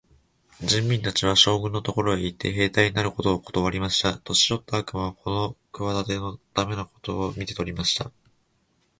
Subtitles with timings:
[0.63, 4.17] 人民たちは、将軍のところへ行って、兵隊になることをことわりました。
[4.17, 8.11] 年よった悪魔はこの企ての駄目なことを見て取りました。